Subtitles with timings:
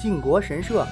[0.00, 0.86] 靖国神社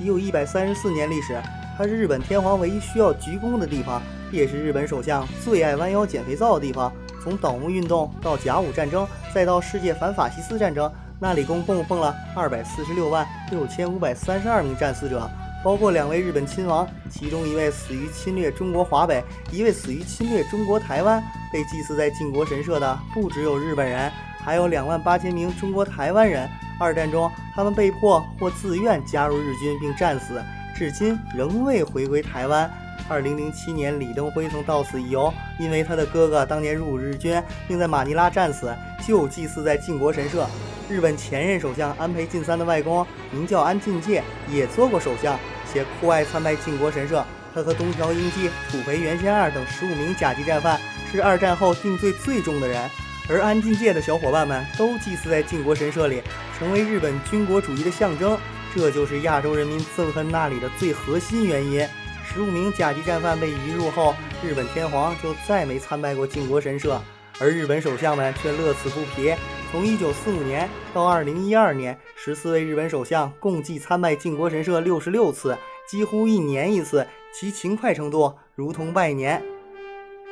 [0.00, 1.40] 已有一百三十四年历史，
[1.76, 6.92] 它是日本天皇唯一需要鞠躬的地方，也是日本首相最爱弯腰捡肥皂的地方。
[7.22, 10.90] 从倒幕运动到甲午战争，再到世界反法西斯战争，
[11.20, 15.28] 那里共供奉了二百四十六万六千五百三十二名战死者，
[15.62, 21.22] 包括两位日本亲王，其中一位死于侵略中国华北，一位死于侵略中国台湾。
[21.52, 24.12] 被祭祀在靖国神社的不只有日本人，
[24.44, 26.48] 还有两万八千名中国台湾人。
[26.80, 30.40] 二战中，他们被迫或自愿加入日军并战死，
[30.76, 32.70] 至今仍未回归台湾。
[33.08, 38.72] 二零零七年，李登辉曾到此一游，因为他的哥哥当年入伍日军，并在马尼拉战死，
[39.04, 40.46] 就祭祀在靖国神社。
[40.88, 45.36] 日本前任首相安倍晋三的外公名叫安进介，也做过首相，
[45.72, 47.24] 且酷爱参拜靖国神社。
[47.52, 50.78] 他和东条英机、土肥原贤二等十五名甲级战犯
[51.10, 52.88] 是二战后定罪最重的人，
[53.28, 56.22] 而安进界的小伙伴们都祭祀在靖国神社里，
[56.58, 58.38] 成为日本军国主义的象征。
[58.74, 61.86] 这就是亚洲人民憎恨那里的最核心原因。
[62.24, 67.00] 十五名甲级战犯被移入后，日本天皇就再没参拜过靖国神社，
[67.40, 69.34] 而日本首相们却乐此不疲。
[69.70, 79.42] 从1945年到2012年，十四位日本首相共计参拜靖国神社六十六次，几乎一年一次，其勤快程度如同拜年。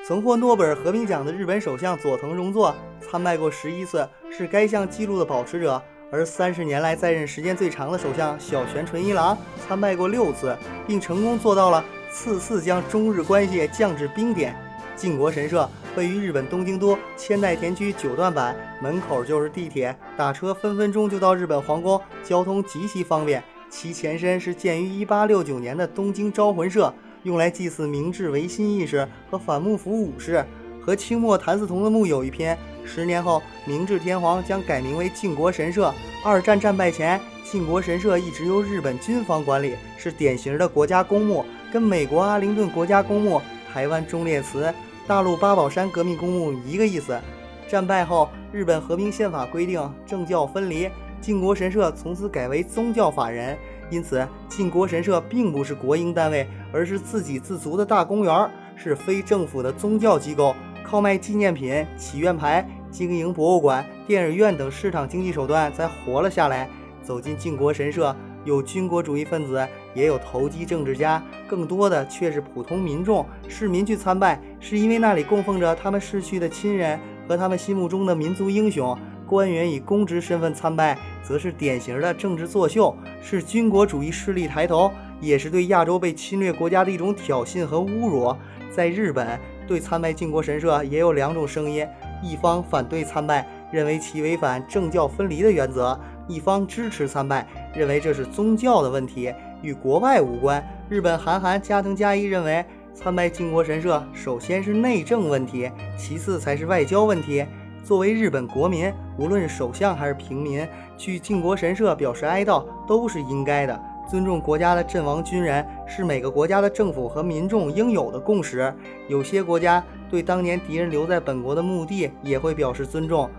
[0.06, 5.82] 曾获诺贝尔和平奖的日本首相佐藤荣作参拜过十一次，是该项纪录的保持者。
[6.12, 14.54] 而三十年来在任时间最长的首相小泉纯一郎参拜过六次，并成功做到了次次将中日关系降至冰点。
[14.94, 23.42] 靖国神社位于日本东京都千代田区九段坂，门口就是地铁，打车分分钟就到日本皇宫，交通极其方便。
[23.68, 26.94] 其前身是建于1869年的东京招魂社，
[27.26, 30.44] 用来祭祀明治维新义士和反幕府武士。
[30.80, 32.56] 和清末谭嗣同的墓有一篇。
[32.84, 35.92] 十年后，明治天皇将改名为靖国神社。
[36.24, 43.42] 二战战败前，靖国神社一直由日本军方管理，是典型的国家公墓，跟美国阿灵顿国家公墓、
[43.72, 44.72] 台湾忠烈祠、
[45.04, 47.20] 大陆八宝山革命公墓一个意思。
[47.66, 50.88] 战败后，日本和平宪法规定政教分离，
[51.20, 53.58] 靖国神社从此改为宗教法人，
[53.90, 60.54] 因此靖国神社并不是国营单位，而是自给自足的大公园，是非政府的宗教机构。
[60.84, 66.68] 靠卖纪念品、祈愿牌、经营博物馆、电影院等市场经济手段才活了下来。
[67.02, 68.14] 走进靖国神社，
[68.44, 73.26] 有军国主义分子，也有投机政治家，更多的却是普通民众。
[73.48, 76.98] 市民去参拜，是因为那里供奉着他们逝去的亲人
[77.28, 78.96] 和他们心目中的民族英雄。
[79.26, 88.34] 官员以公职身份参拜，则是典型的政治作秀，是军国主义势力抬头，也是对亚洲被侵略国家的一种挑衅和侮辱。
[88.70, 89.38] 在日本。
[89.66, 91.84] 对参拜靖国神社也有两种声音，
[92.22, 95.98] 一方反对参拜，认为其违反政教分离的原则；
[96.28, 97.44] 一方支持参拜，
[97.74, 100.64] 认为这是宗教的问题，与国外无关。
[100.88, 102.64] 日本韩寒、加藤加一认为，
[102.94, 107.44] 参拜靖国神社首先是内政问题，其次才是外交问题。
[107.86, 110.66] 作为日本国民，无论是首相还是平民，
[110.96, 113.80] 去靖国神社表示哀悼都是应该的。
[114.10, 118.74] 尊重国家的阵亡军人是每个国家的政府和民众应有的共识。
[119.08, 119.80] 有些国家
[120.10, 123.30] 对当年敌人留在本国的墓地也会表示尊重。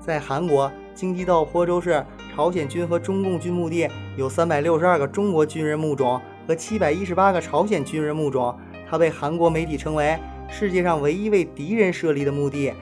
[0.00, 2.02] 在韩国京畿道坡州市，
[2.34, 3.86] 朝鲜军和中共军墓地
[4.16, 6.18] 有三百六十二个中国军人墓冢
[6.48, 8.58] 和七百一十八个朝鲜军人墓冢。
[8.88, 10.18] 它被韩国媒体称为
[10.48, 12.72] 世界上唯一为敌人设立的墓地。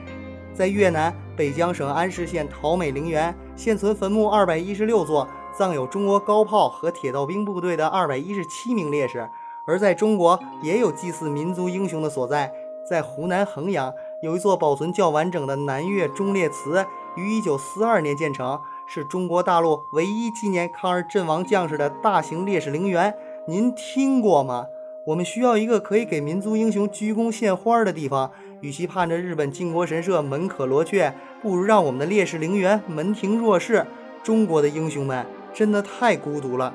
[0.53, 5.27] 在越南北江省安市县桃美陵园，现存坟墓二百一十六座。
[5.57, 9.29] 葬有中国高炮和铁道兵部队的二百一十七名烈士，
[9.67, 12.49] 而在中国也有祭祀民族英雄的所在。
[12.89, 16.85] 在湖南衡阳有一座保存较完整的南岳忠烈祠，
[17.17, 23.13] 于一九四二年建成，是中国大陆唯一纪念抗日阵亡将士的大型烈士陵园。
[23.47, 24.67] 您听过吗？
[25.07, 28.31] 我们需要一个可以给民族英雄鞠躬献花的地方。
[28.61, 33.85] 与其盼着日本靖国神社门可罗雀，不如让我们的烈士陵园门庭若市。
[34.23, 35.25] 中国的英雄们。
[35.51, 36.73] 真的太孤独了。